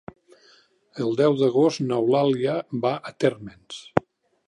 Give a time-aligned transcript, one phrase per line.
[1.05, 2.57] El deu d'agost n'Eulàlia
[2.87, 3.83] va a Térmens.